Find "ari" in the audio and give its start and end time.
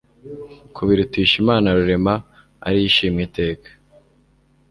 2.67-2.77